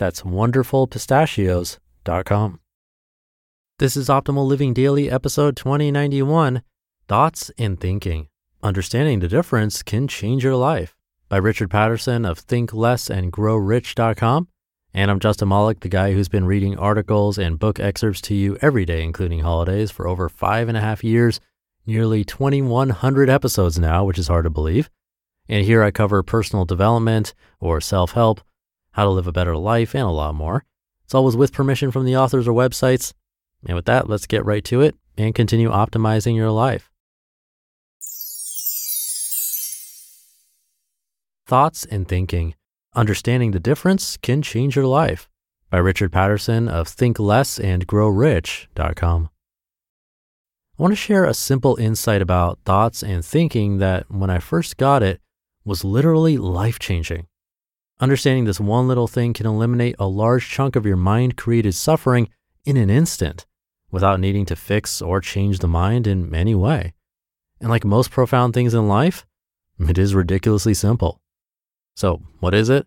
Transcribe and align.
That's 0.00 0.22
wonderfulpistachios.com. 0.22 2.60
This 3.78 3.96
is 3.98 4.08
Optimal 4.08 4.46
Living 4.46 4.72
Daily, 4.72 5.10
episode 5.10 5.58
2091 5.58 6.62
Thoughts 7.06 7.50
and 7.58 7.78
Thinking. 7.78 8.28
Understanding 8.62 9.20
the 9.20 9.28
difference 9.28 9.82
can 9.82 10.08
change 10.08 10.42
your 10.42 10.56
life 10.56 10.96
by 11.28 11.36
Richard 11.36 11.70
Patterson 11.70 12.24
of 12.24 12.46
thinklessandgrowrich.com. 12.46 14.48
And 14.94 15.10
I'm 15.10 15.20
Justin 15.20 15.48
Malik, 15.48 15.80
the 15.80 15.90
guy 15.90 16.14
who's 16.14 16.30
been 16.30 16.46
reading 16.46 16.78
articles 16.78 17.36
and 17.36 17.58
book 17.58 17.78
excerpts 17.78 18.22
to 18.22 18.34
you 18.34 18.56
every 18.62 18.86
day, 18.86 19.04
including 19.04 19.40
holidays, 19.40 19.90
for 19.90 20.08
over 20.08 20.30
five 20.30 20.68
and 20.68 20.78
a 20.78 20.80
half 20.80 21.04
years, 21.04 21.40
nearly 21.84 22.24
2,100 22.24 23.28
episodes 23.28 23.78
now, 23.78 24.06
which 24.06 24.18
is 24.18 24.28
hard 24.28 24.44
to 24.44 24.50
believe. 24.50 24.88
And 25.46 25.66
here 25.66 25.82
I 25.82 25.90
cover 25.90 26.22
personal 26.22 26.64
development 26.64 27.34
or 27.60 27.82
self 27.82 28.12
help 28.12 28.40
how 28.92 29.04
to 29.04 29.10
live 29.10 29.26
a 29.26 29.32
better 29.32 29.56
life, 29.56 29.94
and 29.94 30.04
a 30.04 30.10
lot 30.10 30.34
more. 30.34 30.64
It's 31.04 31.14
always 31.14 31.36
with 31.36 31.52
permission 31.52 31.90
from 31.90 32.04
the 32.04 32.16
authors 32.16 32.46
or 32.46 32.52
websites. 32.52 33.12
And 33.66 33.74
with 33.74 33.86
that, 33.86 34.08
let's 34.08 34.26
get 34.26 34.44
right 34.44 34.64
to 34.64 34.80
it 34.80 34.96
and 35.16 35.34
continue 35.34 35.70
optimizing 35.70 36.36
your 36.36 36.50
life. 36.50 36.90
Thoughts 41.46 41.84
and 41.84 42.06
Thinking 42.06 42.54
Understanding 42.94 43.50
the 43.50 43.60
Difference 43.60 44.16
Can 44.16 44.40
Change 44.40 44.76
Your 44.76 44.86
Life 44.86 45.28
by 45.68 45.78
Richard 45.78 46.12
Patterson 46.12 46.68
of 46.68 46.88
thinklessandgrowrich.com. 46.88 49.30
I 50.78 50.82
want 50.82 50.92
to 50.92 50.96
share 50.96 51.24
a 51.24 51.34
simple 51.34 51.76
insight 51.76 52.22
about 52.22 52.60
thoughts 52.64 53.02
and 53.02 53.24
thinking 53.24 53.78
that 53.78 54.10
when 54.10 54.30
I 54.30 54.38
first 54.38 54.76
got 54.76 55.02
it 55.02 55.20
was 55.64 55.84
literally 55.84 56.38
life 56.38 56.78
changing. 56.78 57.26
Understanding 58.00 58.46
this 58.46 58.58
one 58.58 58.88
little 58.88 59.06
thing 59.06 59.34
can 59.34 59.46
eliminate 59.46 59.94
a 59.98 60.06
large 60.06 60.48
chunk 60.48 60.74
of 60.74 60.86
your 60.86 60.96
mind 60.96 61.36
created 61.36 61.74
suffering 61.74 62.30
in 62.64 62.78
an 62.78 62.88
instant 62.88 63.44
without 63.90 64.18
needing 64.18 64.46
to 64.46 64.56
fix 64.56 65.02
or 65.02 65.20
change 65.20 65.58
the 65.58 65.68
mind 65.68 66.06
in 66.06 66.34
any 66.34 66.54
way. 66.54 66.94
And 67.60 67.68
like 67.68 67.84
most 67.84 68.10
profound 68.10 68.54
things 68.54 68.72
in 68.72 68.88
life, 68.88 69.26
it 69.78 69.98
is 69.98 70.14
ridiculously 70.14 70.72
simple. 70.72 71.20
So, 71.94 72.22
what 72.38 72.54
is 72.54 72.70
it? 72.70 72.86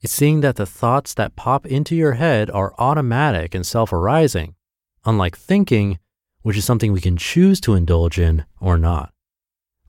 It's 0.00 0.12
seeing 0.12 0.40
that 0.40 0.56
the 0.56 0.66
thoughts 0.66 1.14
that 1.14 1.36
pop 1.36 1.64
into 1.64 1.94
your 1.94 2.14
head 2.14 2.50
are 2.50 2.74
automatic 2.76 3.54
and 3.54 3.64
self 3.64 3.92
arising, 3.92 4.56
unlike 5.04 5.36
thinking, 5.36 6.00
which 6.42 6.56
is 6.56 6.64
something 6.64 6.92
we 6.92 7.00
can 7.00 7.16
choose 7.16 7.60
to 7.60 7.74
indulge 7.74 8.18
in 8.18 8.44
or 8.60 8.78
not. 8.78 9.12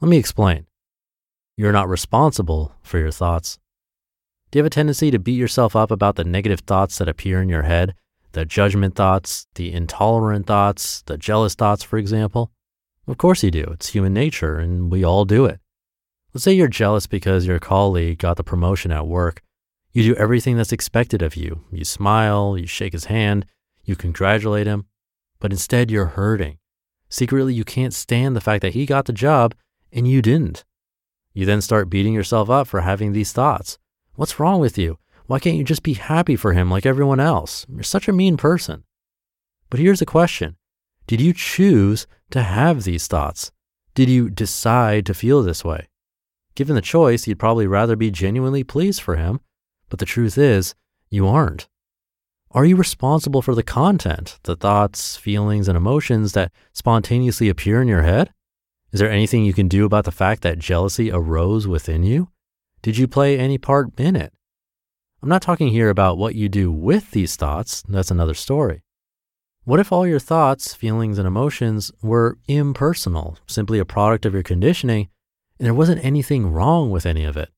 Let 0.02 0.10
me 0.10 0.18
explain. 0.18 0.68
You're 1.58 1.72
not 1.72 1.90
responsible 1.90 2.76
for 2.84 3.00
your 3.00 3.12
thoughts. 3.12 3.58
Do 4.52 4.60
you 4.60 4.64
have 4.64 4.68
a 4.68 4.70
tendency 4.70 5.12
to 5.12 5.20
beat 5.20 5.40
yourself 5.40 5.78
up 5.78 5.92
about 5.92 6.18
the 6.18 6.26
negative 6.26 6.60
thoughts 6.60 6.98
that 6.98 7.08
appear 7.08 7.42
in 7.42 7.48
your 7.48 7.62
head? 7.62 7.96
The 8.34 8.44
judgment 8.44 8.96
thoughts, 8.96 9.48
the 9.56 9.72
intolerant 9.72 10.46
thoughts, 10.46 11.04
the 11.04 11.18
jealous 11.18 11.56
thoughts, 11.56 11.84
for 11.84 11.98
example? 11.98 12.52
Of 13.08 13.18
course 13.18 13.44
you 13.44 13.52
do. 13.52 13.64
It's 13.72 13.90
human 13.90 14.14
nature, 14.14 14.58
and 14.58 14.92
we 14.92 15.06
all 15.06 15.24
do 15.24 15.46
it. 15.46 15.62
Let's 16.34 16.44
say 16.44 16.52
you're 16.52 16.68
jealous 16.68 17.08
because 17.08 17.48
your 17.48 17.60
colleague 17.60 18.18
got 18.18 18.36
the 18.36 18.44
promotion 18.44 18.92
at 18.92 19.08
work. 19.08 19.42
You 19.94 20.04
do 20.04 20.16
everything 20.16 20.58
that's 20.58 20.74
expected 20.74 21.22
of 21.22 21.38
you. 21.38 21.64
You 21.72 21.86
smile, 21.86 22.58
you 22.58 22.68
shake 22.68 22.92
his 22.92 23.06
hand, 23.06 23.46
you 23.86 23.96
congratulate 23.96 24.68
him, 24.68 24.86
but 25.40 25.54
instead 25.54 25.90
you're 25.90 26.08
hurting. 26.08 26.58
Secretly, 27.08 27.54
you 27.54 27.64
can't 27.64 27.94
stand 27.94 28.36
the 28.36 28.42
fact 28.42 28.62
that 28.64 28.74
he 28.74 28.86
got 28.86 29.06
the 29.06 29.14
job 29.14 29.56
and 29.94 30.10
you 30.10 30.22
didn't. 30.22 30.66
You 31.34 31.46
then 31.46 31.62
start 31.62 31.90
beating 31.90 32.14
yourself 32.14 32.50
up 32.50 32.68
for 32.68 32.82
having 32.82 33.14
these 33.14 33.32
thoughts. 33.32 33.78
What's 34.22 34.40
wrong 34.40 34.60
with 34.60 34.78
you? 34.78 35.00
Why 35.26 35.40
can't 35.40 35.58
you 35.58 35.64
just 35.64 35.82
be 35.82 35.94
happy 35.96 36.36
for 36.36 36.54
him 36.54 36.70
like 36.70 36.86
everyone 36.86 37.20
else? 37.20 37.66
You're 37.68 37.82
such 37.82 38.08
a 38.08 38.14
mean 38.14 38.38
person. 38.38 38.84
But 39.72 39.80
here's 39.80 39.98
the 39.98 40.06
question 40.06 40.58
Did 41.08 41.20
you 41.20 41.34
choose 41.34 42.06
to 42.30 42.44
have 42.44 42.84
these 42.84 43.08
thoughts? 43.08 43.52
Did 43.96 44.10
you 44.10 44.30
decide 44.30 45.08
to 45.08 45.16
feel 45.16 45.42
this 45.42 45.66
way? 45.66 45.88
Given 46.54 46.76
the 46.76 46.84
choice, 46.84 47.26
you'd 47.26 47.40
probably 47.40 47.66
rather 47.66 47.96
be 47.96 48.12
genuinely 48.12 48.64
pleased 48.64 49.02
for 49.02 49.16
him, 49.16 49.40
but 49.90 49.98
the 49.98 50.06
truth 50.06 50.38
is, 50.38 50.76
you 51.10 51.28
aren't. 51.28 51.68
Are 52.52 52.64
you 52.66 52.76
responsible 52.76 53.42
for 53.42 53.56
the 53.56 53.64
content, 53.64 54.38
the 54.44 54.56
thoughts, 54.56 55.18
feelings, 55.18 55.68
and 55.68 55.76
emotions 55.76 56.34
that 56.34 56.52
spontaneously 56.74 57.50
appear 57.50 57.82
in 57.82 57.88
your 57.88 58.04
head? 58.04 58.32
Is 58.92 59.00
there 59.00 59.10
anything 59.10 59.46
you 59.46 59.54
can 59.54 59.68
do 59.68 59.84
about 59.84 60.06
the 60.06 60.12
fact 60.12 60.44
that 60.44 60.60
jealousy 60.60 61.12
arose 61.12 61.68
within 61.68 62.04
you? 62.04 62.31
Did 62.82 62.98
you 62.98 63.08
play 63.08 63.38
any 63.38 63.58
part 63.58 64.00
in 64.00 64.16
it? 64.16 64.34
I'm 65.22 65.30
not 65.30 65.44
talking 65.44 65.68
here 65.68 65.90
about 65.90 66.18
what 66.18 66.34
you 66.34 66.50
do 66.50 66.72
with 66.72 67.12
these 67.12 67.36
thoughts, 67.36 67.84
that's 67.88 68.10
another 68.10 68.34
story. 68.34 68.82
What 69.64 69.80
if 69.80 69.92
all 69.92 70.08
your 70.08 70.20
thoughts, 70.20 70.74
feelings, 70.74 71.20
and 71.20 71.28
emotions 71.28 71.92
were 72.02 72.40
impersonal, 72.48 73.38
simply 73.46 73.78
a 73.78 73.86
product 73.86 74.26
of 74.26 74.34
your 74.34 74.42
conditioning, 74.42 75.10
and 75.60 75.68
there 75.68 75.76
wasn't 75.76 76.04
anything 76.04 76.52
wrong 76.52 76.90
with 76.90 77.06
any 77.06 77.24
of 77.24 77.38
it? 77.38 77.50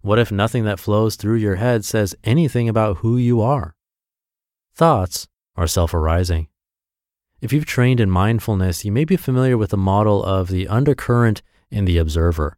What 0.00 0.18
if 0.18 0.32
nothing 0.32 0.64
that 0.64 0.80
flows 0.80 1.16
through 1.16 1.36
your 1.36 1.56
head 1.56 1.84
says 1.84 2.14
anything 2.24 2.66
about 2.66 2.98
who 2.98 3.18
you 3.18 3.42
are? 3.42 3.74
Thoughts 4.74 5.28
are 5.54 5.66
self 5.66 5.92
arising. 5.92 6.48
If 7.42 7.52
you've 7.52 7.66
trained 7.66 8.00
in 8.00 8.10
mindfulness, 8.10 8.86
you 8.86 8.92
may 8.92 9.04
be 9.04 9.16
familiar 9.16 9.58
with 9.58 9.70
the 9.70 9.76
model 9.76 10.24
of 10.24 10.48
the 10.48 10.66
undercurrent 10.66 11.42
and 11.70 11.86
the 11.86 11.98
observer. 11.98 12.56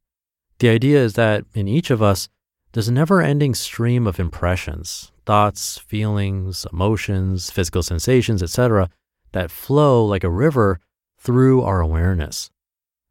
The 0.58 0.68
idea 0.68 1.02
is 1.02 1.14
that 1.14 1.44
in 1.54 1.68
each 1.68 1.90
of 1.90 2.02
us, 2.02 2.28
there's 2.72 2.88
a 2.88 2.92
never 2.92 3.20
ending 3.20 3.54
stream 3.54 4.06
of 4.06 4.18
impressions, 4.18 5.12
thoughts, 5.26 5.78
feelings, 5.78 6.66
emotions, 6.72 7.50
physical 7.50 7.82
sensations, 7.82 8.42
etc., 8.42 8.90
that 9.32 9.50
flow 9.50 10.04
like 10.04 10.24
a 10.24 10.30
river 10.30 10.80
through 11.18 11.62
our 11.62 11.80
awareness. 11.80 12.50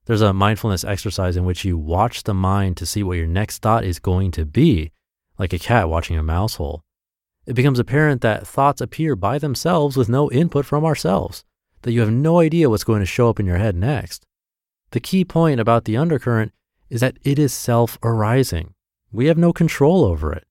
There's 0.05 0.21
a 0.21 0.33
mindfulness 0.33 0.83
exercise 0.83 1.37
in 1.37 1.45
which 1.45 1.63
you 1.63 1.77
watch 1.77 2.23
the 2.23 2.33
mind 2.33 2.75
to 2.77 2.85
see 2.85 3.03
what 3.03 3.17
your 3.17 3.27
next 3.27 3.61
thought 3.61 3.85
is 3.85 3.99
going 3.99 4.31
to 4.31 4.45
be, 4.45 4.91
like 5.37 5.53
a 5.53 5.59
cat 5.59 5.89
watching 5.89 6.17
a 6.17 6.23
mouse 6.23 6.55
hole. 6.55 6.83
It 7.45 7.53
becomes 7.53 7.79
apparent 7.79 8.21
that 8.21 8.47
thoughts 8.47 8.81
appear 8.81 9.15
by 9.15 9.37
themselves 9.37 9.97
with 9.97 10.09
no 10.09 10.29
input 10.31 10.65
from 10.65 10.85
ourselves, 10.85 11.43
that 11.81 11.91
you 11.91 12.01
have 12.01 12.11
no 12.11 12.39
idea 12.39 12.69
what's 12.69 12.83
going 12.83 12.99
to 12.99 13.05
show 13.05 13.29
up 13.29 13.39
in 13.39 13.45
your 13.45 13.57
head 13.57 13.75
next. 13.75 14.25
The 14.91 14.99
key 14.99 15.25
point 15.25 15.59
about 15.59 15.85
the 15.85 15.97
undercurrent 15.97 16.53
is 16.89 17.01
that 17.01 17.17
it 17.23 17.39
is 17.39 17.53
self 17.53 17.97
arising. 18.03 18.73
We 19.11 19.27
have 19.27 19.37
no 19.37 19.53
control 19.53 20.03
over 20.03 20.33
it. 20.33 20.45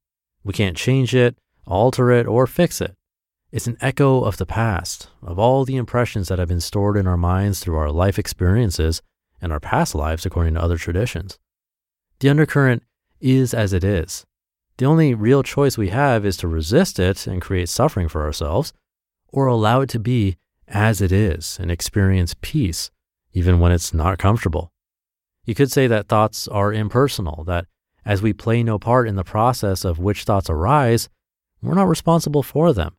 We 0.45 0.53
can't 0.53 0.77
change 0.77 1.15
it, 1.15 1.37
alter 1.67 2.11
it, 2.11 2.27
or 2.27 2.47
fix 2.47 2.81
it. 2.81 2.95
It's 3.51 3.67
an 3.67 3.77
echo 3.81 4.25
of 4.25 4.39
the 4.39 4.47
past, 4.47 5.09
of 5.23 5.39
all 5.39 5.65
the 5.65 5.77
impressions 5.77 6.29
that 6.29 6.39
have 6.39 6.49
been 6.49 6.61
stored 6.61 6.97
in 6.97 7.07
our 7.07 7.17
minds 7.17 7.61
through 7.61 7.77
our 7.77 7.91
life 7.91 8.19
experiences 8.19 9.03
and 9.41 9.53
our 9.53 9.61
past 9.61 9.95
lives, 9.95 10.25
according 10.25 10.55
to 10.55 10.63
other 10.63 10.79
traditions. 10.79 11.39
The 12.21 12.31
undercurrent 12.31 12.83
is 13.21 13.53
as 13.53 13.73
it 13.73 13.85
is. 13.85 14.25
The 14.79 14.87
only 14.87 15.15
real 15.15 15.43
choice 15.43 15.77
we 15.77 15.91
have 15.91 16.25
is 16.25 16.37
to 16.39 16.49
resist 16.49 16.99
it 16.99 17.27
and 17.27 17.43
create 17.43 17.69
suffering 17.69 18.09
for 18.09 18.23
ourselves, 18.25 18.73
or 19.29 19.47
allow 19.47 19.83
it 19.83 19.91
to 19.91 19.99
be 19.99 20.39
as 20.67 21.01
it 21.01 21.13
is 21.13 21.59
and 21.61 21.71
experience 21.71 22.35
peace, 22.41 22.91
even 23.33 23.61
when 23.61 23.71
it's 23.71 23.93
not 23.93 24.19
comfortable. 24.19 24.72
You 25.45 25.55
could 25.55 25.73
say 25.73 25.87
that 25.89 26.09
thoughts 26.09 26.47
are 26.49 26.73
impersonal, 26.73 27.45
that 27.45 27.67
as 28.05 28.23
we 28.23 28.33
play 28.33 28.63
no 28.63 28.79
part 28.79 29.09
in 29.09 29.17
the 29.17 29.25
process 29.25 29.85
of 29.85 29.99
which 29.99 30.25
thoughts 30.25 30.49
arise, 30.49 31.09
we're 31.61 31.75
not 31.75 31.89
responsible 31.89 32.43
for 32.43 32.73
them. 32.73 32.97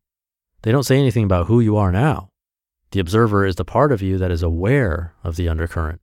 They 0.62 0.72
don't 0.72 0.84
say 0.84 0.98
anything 0.98 1.25
about 1.25 1.48
who 1.48 1.60
you 1.60 1.78
are 1.78 1.92
now. 1.92 2.30
The 2.92 3.00
observer 3.00 3.45
is 3.45 3.56
the 3.56 3.66
part 3.66 3.92
of 3.92 4.01
you 4.01 4.18
that 4.18 4.31
is 4.31 4.44
aware 4.44 5.13
of 5.24 5.36
the 5.36 5.50
undercurrent. 5.50 6.00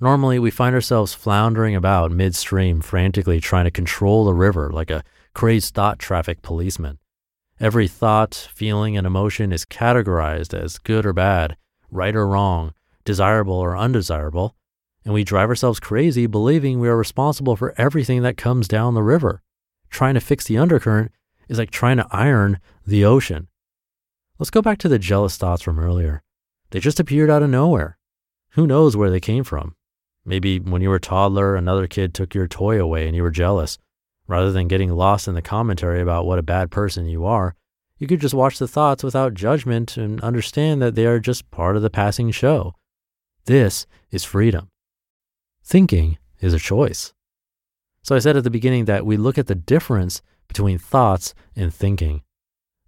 Normally, 0.00 0.38
we 0.38 0.50
find 0.50 0.74
ourselves 0.74 1.12
floundering 1.12 1.76
about 1.76 2.10
midstream, 2.10 2.80
frantically 2.80 3.38
trying 3.38 3.66
to 3.66 3.70
control 3.70 4.24
the 4.24 4.34
river 4.34 4.70
like 4.70 4.90
a 4.90 5.04
crazed 5.34 5.74
thought 5.74 5.98
traffic 5.98 6.42
policeman. 6.42 6.98
Every 7.60 7.86
thought, 7.86 8.48
feeling, 8.54 8.96
and 8.96 9.06
emotion 9.06 9.52
is 9.52 9.66
categorized 9.66 10.54
as 10.54 10.78
good 10.78 11.04
or 11.04 11.12
bad, 11.12 11.56
right 11.90 12.16
or 12.16 12.26
wrong, 12.26 12.72
desirable 13.04 13.54
or 13.54 13.76
undesirable, 13.76 14.56
and 15.04 15.14
we 15.14 15.24
drive 15.24 15.48
ourselves 15.48 15.80
crazy 15.80 16.26
believing 16.26 16.78
we 16.78 16.88
are 16.88 16.96
responsible 16.96 17.56
for 17.56 17.74
everything 17.76 18.22
that 18.22 18.36
comes 18.36 18.68
down 18.68 18.94
the 18.94 19.02
river. 19.02 19.42
Trying 19.88 20.14
to 20.14 20.20
fix 20.20 20.44
the 20.44 20.58
undercurrent 20.58 21.12
is 21.48 21.58
like 21.58 21.70
trying 21.70 21.96
to 21.96 22.06
iron 22.10 22.60
the 22.86 23.04
ocean. 23.04 23.48
Let's 24.38 24.50
go 24.50 24.62
back 24.62 24.78
to 24.78 24.88
the 24.88 24.98
jealous 24.98 25.36
thoughts 25.36 25.62
from 25.62 25.78
earlier. 25.78 26.22
They 26.70 26.80
just 26.80 27.00
appeared 27.00 27.30
out 27.30 27.42
of 27.42 27.50
nowhere. 27.50 27.98
Who 28.50 28.66
knows 28.66 28.96
where 28.96 29.10
they 29.10 29.20
came 29.20 29.44
from? 29.44 29.74
Maybe 30.24 30.58
when 30.58 30.82
you 30.82 30.90
were 30.90 30.96
a 30.96 31.00
toddler, 31.00 31.56
another 31.56 31.86
kid 31.86 32.14
took 32.14 32.34
your 32.34 32.46
toy 32.46 32.80
away 32.80 33.06
and 33.06 33.16
you 33.16 33.22
were 33.22 33.30
jealous. 33.30 33.78
Rather 34.26 34.52
than 34.52 34.68
getting 34.68 34.92
lost 34.92 35.26
in 35.26 35.34
the 35.34 35.42
commentary 35.42 36.00
about 36.00 36.24
what 36.24 36.38
a 36.38 36.42
bad 36.42 36.70
person 36.70 37.06
you 37.06 37.24
are, 37.24 37.54
you 37.98 38.06
could 38.06 38.20
just 38.20 38.34
watch 38.34 38.58
the 38.58 38.68
thoughts 38.68 39.02
without 39.02 39.34
judgment 39.34 39.96
and 39.96 40.20
understand 40.20 40.80
that 40.80 40.94
they 40.94 41.04
are 41.06 41.18
just 41.18 41.50
part 41.50 41.76
of 41.76 41.82
the 41.82 41.90
passing 41.90 42.30
show. 42.30 42.74
This 43.46 43.86
is 44.10 44.24
freedom. 44.24 44.70
Thinking 45.70 46.18
is 46.40 46.52
a 46.52 46.58
choice. 46.58 47.14
So 48.02 48.16
I 48.16 48.18
said 48.18 48.36
at 48.36 48.42
the 48.42 48.50
beginning 48.50 48.86
that 48.86 49.06
we 49.06 49.16
look 49.16 49.38
at 49.38 49.46
the 49.46 49.54
difference 49.54 50.20
between 50.48 50.78
thoughts 50.78 51.32
and 51.54 51.72
thinking. 51.72 52.22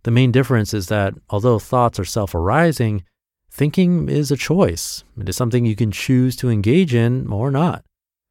The 0.02 0.11
main 0.11 0.32
difference 0.32 0.75
is 0.75 0.88
that 0.88 1.14
although 1.31 1.61
thoughts 1.61 2.00
are 2.00 2.05
self 2.05 2.34
arising, 2.34 3.05
thinking 3.49 4.08
is 4.08 4.32
a 4.32 4.37
choice. 4.37 5.05
It 5.17 5.29
is 5.29 5.37
something 5.37 5.64
you 5.64 5.76
can 5.76 5.93
choose 5.93 6.34
to 6.38 6.50
engage 6.50 6.93
in 6.93 7.32
or 7.32 7.52
not. 7.52 7.84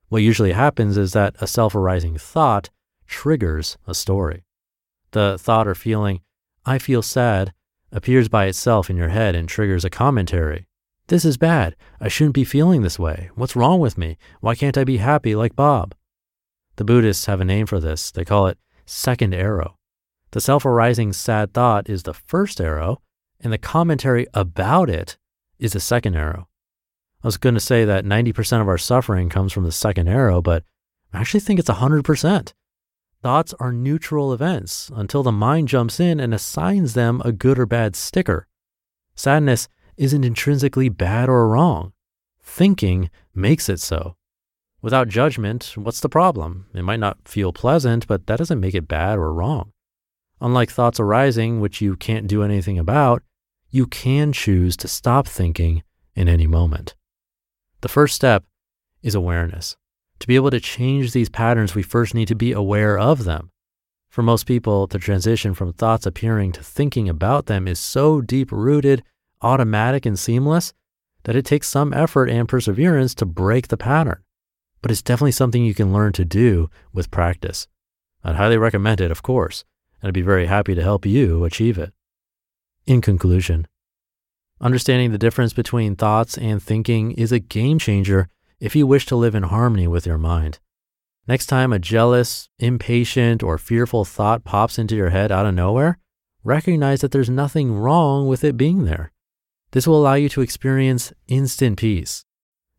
What 0.09 0.21
usually 0.21 0.51
happens 0.51 0.97
is 0.97 1.13
that 1.13 1.33
a 1.39 1.47
self 1.47 1.74
arising 1.74 2.18
thought 2.18 2.69
triggers 3.07 3.77
a 3.88 3.95
story. 3.95 4.44
The 5.12 5.38
thought 5.39 5.65
or 5.65 5.75
feeling, 5.75 6.19
I 6.65 6.77
feel 6.77 7.01
sad, 7.01 7.54
appears 7.89 8.27
by 8.27 8.47
itself 8.47 8.89
in 8.89 8.97
your 8.97 9.09
head 9.15 9.33
and 9.33 9.47
triggers 9.47 9.86
a 9.86 9.89
commentary. 9.89 10.68
This 11.12 11.25
is 11.25 11.36
bad. 11.36 11.75
I 12.00 12.08
shouldn't 12.08 12.36
be 12.36 12.46
feeling 12.46 12.84
this 12.84 12.98
way. 12.98 13.31
What's 13.36 13.58
wrong 13.58 13.81
with 13.81 13.98
me? 13.98 14.18
Why 14.40 14.56
can't 14.56 14.78
I 14.78 14.86
be 14.86 14.96
happy 14.96 15.36
like 15.36 15.58
Bob? 15.58 15.94
The 16.78 16.86
Buddhists 16.86 17.25
have 17.25 17.42
a 17.42 17.44
name 17.44 17.66
for 17.66 17.81
this. 17.81 18.12
They 18.12 18.24
call 18.24 18.48
it 18.48 18.58
second 18.86 19.34
arrow. 19.34 19.75
The 20.31 20.40
self 20.40 20.66
arising 20.66 21.12
sad 21.12 21.54
thought 21.54 21.90
is 21.90 22.04
the 22.04 22.13
first 22.13 22.62
arrow, 22.62 23.02
and 23.42 23.52
the 23.52 23.58
commentary 23.58 24.25
about 24.34 24.90
it 24.90 25.18
is 25.60 25.74
the 25.74 25.81
second 25.81 26.16
arrow. 26.16 26.48
I 27.22 27.28
was 27.28 27.36
going 27.36 27.56
to 27.56 27.60
say 27.60 27.84
that 27.84 28.06
90% 28.06 28.62
of 28.62 28.69
our 28.69 28.78
suffering 28.78 29.28
comes 29.28 29.52
from 29.52 29.66
the 29.66 29.74
second 29.74 30.07
arrow, 30.07 30.42
but 30.42 30.64
I 31.12 31.19
actually 31.19 31.42
think 31.42 31.60
it's 31.60 31.69
100%. 31.69 32.54
Thoughts 33.22 33.54
are 33.60 33.74
neutral 33.74 34.31
events 34.31 34.90
until 34.96 35.24
the 35.24 35.34
mind 35.34 35.68
jumps 35.68 36.00
in 36.00 36.22
and 36.22 36.34
assigns 36.34 36.94
them 36.94 37.22
a 37.25 37.34
good 37.34 37.60
or 37.60 37.66
bad 37.66 37.98
sticker. 37.98 38.48
Sadness 39.14 39.68
isn't 40.01 40.25
intrinsically 40.25 40.89
bad 40.89 41.30
or 41.30 41.48
wrong. 41.48 41.94
Thinking 42.42 43.12
makes 43.36 43.69
it 43.69 43.80
so. 43.80 44.15
Without 44.81 45.07
judgment, 45.07 45.74
what's 45.75 46.00
the 46.00 46.09
problem? 46.09 46.65
It 46.74 46.81
might 46.81 47.00
not 47.00 47.19
feel 47.25 47.53
pleasant, 47.53 48.07
but 48.07 48.25
that 48.25 48.39
doesn't 48.39 48.59
make 48.59 48.74
it 48.74 48.88
bad 48.88 49.19
or 49.19 49.31
wrong. 49.31 49.74
Unlike 50.42 50.71
thoughts 50.71 51.00
arising, 51.00 51.59
which 51.59 51.81
you 51.81 51.95
can't 51.95 52.25
do 52.25 52.42
anything 52.42 52.80
about, 52.80 53.21
you 53.69 53.86
can 53.86 54.33
choose 54.33 54.75
to 54.77 54.88
stop 54.88 55.27
thinking 55.27 55.83
in 56.15 56.27
any 56.27 56.47
moment. 56.47 56.95
The 57.81 57.88
first 57.88 58.15
step 58.15 58.44
is 59.04 59.13
awareness. 59.13 59.77
To 60.18 60.27
be 60.27 60.36
able 60.36 60.50
to 60.50 60.59
change 60.59 61.12
these 61.12 61.30
patterns, 61.30 61.75
we 61.75 61.83
first 61.83 62.15
need 62.15 62.27
to 62.30 62.36
be 62.36 62.54
aware 62.54 62.97
of 62.97 63.24
them. 63.24 63.51
For 64.09 64.24
most 64.24 64.47
people, 64.47 64.88
the 64.88 64.97
transition 64.97 65.54
from 65.54 65.74
thoughts 65.74 66.07
appearing 66.07 66.54
to 66.54 66.63
thinking 66.63 67.07
about 67.07 67.45
them 67.45 67.68
is 67.68 67.80
so 67.80 68.19
deep 68.19 68.51
rooted, 68.51 69.04
automatic, 69.42 70.06
and 70.06 70.18
seamless 70.18 70.74
that 71.24 71.36
it 71.36 71.46
takes 71.46 71.68
some 71.68 71.94
effort 71.94 72.30
and 72.30 72.50
perseverance 72.50 73.14
to 73.16 73.26
break 73.26 73.68
the 73.68 73.78
pattern. 73.78 74.22
But 74.82 74.92
it's 74.92 75.02
definitely 75.02 75.34
something 75.34 75.64
you 75.64 75.76
can 75.76 75.94
learn 75.94 76.14
to 76.14 76.26
do 76.26 76.70
with 76.92 77.12
practice. 77.12 77.68
I'd 78.24 78.36
highly 78.36 78.58
recommend 78.58 79.02
it, 79.02 79.12
of 79.12 79.22
course 79.22 79.64
and 80.02 80.08
I'd 80.08 80.14
be 80.14 80.22
very 80.22 80.48
happy 80.48 80.76
to 80.76 80.82
help 80.82 81.06
you 81.06 81.46
achieve 81.46 81.78
it. 81.78 81.94
In 82.86 83.02
conclusion, 83.02 83.68
understanding 84.60 85.12
the 85.12 85.18
difference 85.18 85.54
between 85.54 85.96
thoughts 85.96 86.38
and 86.38 86.62
thinking 86.62 87.12
is 87.12 87.32
a 87.32 87.40
game 87.40 87.80
changer 87.80 88.28
if 88.60 88.76
you 88.76 88.86
wish 88.88 89.06
to 89.08 89.16
live 89.16 89.36
in 89.36 89.44
harmony 89.44 89.88
with 89.88 90.06
your 90.06 90.18
mind. 90.18 90.60
Next 91.28 91.46
time 91.46 91.72
a 91.72 91.80
jealous, 91.80 92.50
impatient, 92.58 93.44
or 93.44 93.58
fearful 93.58 94.06
thought 94.06 94.44
pops 94.44 94.80
into 94.80 94.96
your 94.96 95.12
head 95.12 95.32
out 95.32 95.46
of 95.46 95.54
nowhere, 95.54 96.00
recognize 96.44 97.02
that 97.02 97.12
there's 97.12 97.30
nothing 97.30 97.74
wrong 97.74 98.28
with 98.28 98.44
it 98.44 98.58
being 98.58 98.86
there. 98.86 99.12
This 99.71 99.88
will 99.88 100.00
allow 100.00 100.15
you 100.15 100.27
to 100.29 100.41
experience 100.41 101.13
instant 101.27 101.77
peace. 101.77 102.25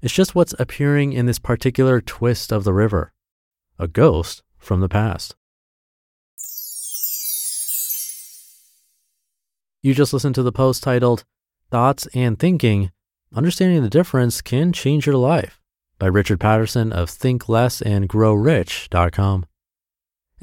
It's 0.02 0.12
just 0.12 0.34
what's 0.34 0.54
appearing 0.58 1.12
in 1.12 1.26
this 1.26 1.38
particular 1.38 2.00
twist 2.00 2.52
of 2.52 2.64
the 2.64 2.72
river 2.72 3.12
a 3.78 3.86
ghost 3.88 4.42
from 4.58 4.80
the 4.80 4.88
past. 4.88 5.34
You 9.82 9.94
just 9.94 10.12
listened 10.12 10.34
to 10.36 10.42
the 10.42 10.52
post 10.52 10.82
titled 10.82 11.24
Thoughts 11.70 12.06
and 12.14 12.38
Thinking 12.38 12.92
Understanding 13.34 13.82
the 13.82 13.88
Difference 13.88 14.42
Can 14.42 14.72
Change 14.72 15.06
Your 15.06 15.16
Life 15.16 15.58
by 15.98 16.06
Richard 16.06 16.38
Patterson 16.38 16.92
of 16.92 17.08
thinklessandgrowrich.com. 17.08 19.46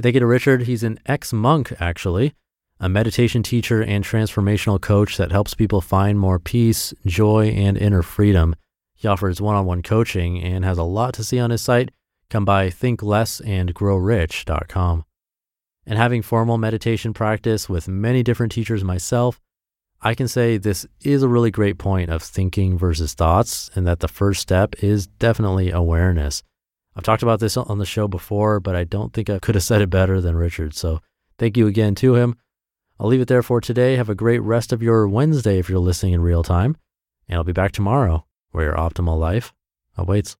Thank 0.01 0.13
you 0.13 0.20
to 0.20 0.25
Richard. 0.25 0.63
He's 0.63 0.84
an 0.84 1.00
ex 1.06 1.32
monk, 1.32 1.72
actually, 1.79 2.34
a 2.80 2.90
meditation 2.90 3.44
teacher 3.44 3.82
and 3.82 4.04
transformational 4.04 4.80
coach 4.80 5.18
that 5.18 5.32
helps 5.32 5.54
people 5.54 5.82
find 5.82 6.20
more 6.20 6.40
peace, 6.40 6.94
joy, 7.06 7.48
and 7.48 7.78
inner 7.78 8.02
freedom. 8.02 8.56
He 8.96 9.08
offers 9.08 9.42
one 9.42 9.56
on 9.56 9.66
one 9.66 9.82
coaching 9.82 10.42
and 10.42 10.64
has 10.64 10.78
a 10.78 10.84
lot 10.84 11.14
to 11.16 11.24
see 11.24 11.40
on 11.40 11.52
his 11.52 11.62
site. 11.62 11.92
Come 12.30 12.46
by 12.46 12.70
thinklessandgrowrich.com 12.70 15.06
and 15.90 15.98
having 15.98 16.22
formal 16.22 16.60
meditation 16.60 17.14
practice 17.14 17.68
with 17.68 17.88
many 17.88 18.22
different 18.22 18.52
teachers 18.52 18.84
myself, 18.84 19.42
I 20.02 20.14
can 20.14 20.28
say 20.28 20.58
this 20.58 20.86
is 21.02 21.24
a 21.24 21.28
really 21.28 21.50
great 21.50 21.80
point 21.80 22.12
of 22.12 22.22
thinking 22.22 22.78
versus 22.78 23.16
thoughts, 23.16 23.72
and 23.74 23.88
that 23.88 24.00
the 24.00 24.08
first 24.08 24.40
step 24.40 24.76
is 24.84 25.08
definitely 25.08 25.72
awareness. 25.72 26.44
I've 26.96 27.04
talked 27.04 27.24
about 27.24 27.40
this 27.40 27.58
on 27.58 27.80
the 27.80 27.86
show 27.86 28.08
before, 28.08 28.60
but 28.60 28.76
I 28.76 28.84
don't 28.84 29.14
think 29.14 29.32
I 29.32 29.40
could 29.40 29.56
have 29.56 29.64
said 29.64 29.82
it 29.82 29.90
better 29.90 30.22
than 30.22 30.36
Richard. 30.36 30.76
So 30.76 31.00
thank 31.40 31.58
you 31.58 31.66
again 31.66 31.96
to 31.96 32.14
him. 32.14 32.36
I'll 33.00 33.08
leave 33.08 33.22
it 33.22 33.27
there 33.27 33.44
for 33.44 33.62
today. 33.62 33.96
Have 33.96 34.10
a 34.10 34.15
great 34.15 34.39
rest 34.39 34.74
of 34.74 34.84
your 34.84 35.08
Wednesday 35.08 35.58
if 35.58 35.70
you're 35.70 35.79
listening 35.79 36.13
in 36.13 36.22
real 36.22 36.44
time. 36.44 36.75
And 37.27 37.38
I'll 37.38 37.44
be 37.44 37.53
back 37.53 37.72
tomorrow 37.72 38.25
where 38.51 38.65
your 38.65 38.75
optimal 38.75 39.18
life 39.18 39.53
awaits. 39.98 40.36